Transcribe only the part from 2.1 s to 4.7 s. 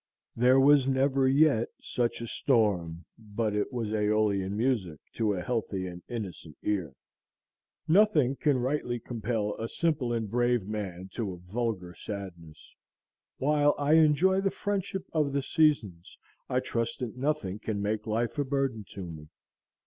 a storm but it was Æolian